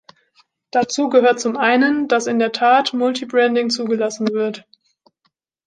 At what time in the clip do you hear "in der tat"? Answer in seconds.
2.25-2.91